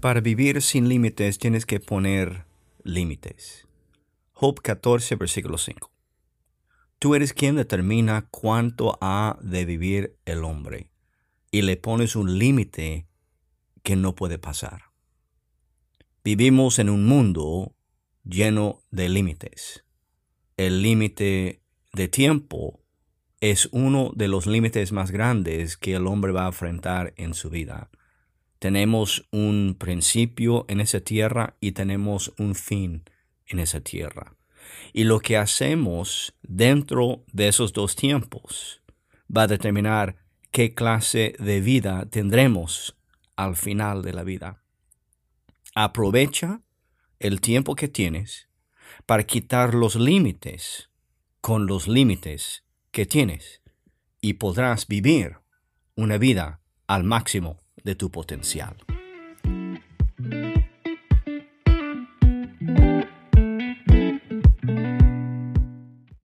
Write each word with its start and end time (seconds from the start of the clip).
Para 0.00 0.22
vivir 0.22 0.62
sin 0.62 0.88
límites 0.88 1.38
tienes 1.38 1.66
que 1.66 1.78
poner 1.78 2.46
límites. 2.84 3.68
Job 4.32 4.58
14, 4.62 5.16
versículo 5.16 5.58
5. 5.58 5.92
Tú 6.98 7.14
eres 7.14 7.34
quien 7.34 7.56
determina 7.56 8.26
cuánto 8.30 8.96
ha 9.02 9.38
de 9.42 9.66
vivir 9.66 10.16
el 10.24 10.44
hombre 10.44 10.90
y 11.50 11.60
le 11.60 11.76
pones 11.76 12.16
un 12.16 12.38
límite 12.38 13.08
que 13.82 13.94
no 13.94 14.14
puede 14.14 14.38
pasar. 14.38 14.84
Vivimos 16.24 16.78
en 16.78 16.88
un 16.88 17.04
mundo 17.04 17.74
lleno 18.24 18.82
de 18.90 19.10
límites. 19.10 19.84
El 20.56 20.80
límite 20.80 21.60
de 21.92 22.08
tiempo 22.08 22.80
es 23.40 23.68
uno 23.70 24.12
de 24.14 24.28
los 24.28 24.46
límites 24.46 24.92
más 24.92 25.10
grandes 25.10 25.76
que 25.76 25.92
el 25.92 26.06
hombre 26.06 26.32
va 26.32 26.44
a 26.44 26.48
enfrentar 26.48 27.12
en 27.18 27.34
su 27.34 27.50
vida. 27.50 27.90
Tenemos 28.60 29.26
un 29.32 29.74
principio 29.78 30.66
en 30.68 30.82
esa 30.82 31.00
tierra 31.00 31.56
y 31.60 31.72
tenemos 31.72 32.34
un 32.38 32.54
fin 32.54 33.04
en 33.46 33.58
esa 33.58 33.80
tierra. 33.80 34.36
Y 34.92 35.04
lo 35.04 35.20
que 35.20 35.38
hacemos 35.38 36.34
dentro 36.42 37.24
de 37.32 37.48
esos 37.48 37.72
dos 37.72 37.96
tiempos 37.96 38.82
va 39.34 39.44
a 39.44 39.46
determinar 39.46 40.16
qué 40.50 40.74
clase 40.74 41.34
de 41.38 41.62
vida 41.62 42.06
tendremos 42.10 42.98
al 43.34 43.56
final 43.56 44.02
de 44.02 44.12
la 44.12 44.24
vida. 44.24 44.62
Aprovecha 45.74 46.60
el 47.18 47.40
tiempo 47.40 47.74
que 47.74 47.88
tienes 47.88 48.50
para 49.06 49.24
quitar 49.24 49.72
los 49.72 49.96
límites 49.96 50.90
con 51.40 51.66
los 51.66 51.88
límites 51.88 52.64
que 52.90 53.06
tienes 53.06 53.62
y 54.20 54.34
podrás 54.34 54.86
vivir 54.86 55.38
una 55.94 56.18
vida 56.18 56.60
al 56.86 57.04
máximo 57.04 57.58
de 57.84 57.94
tu 57.94 58.10
potencial. 58.10 58.89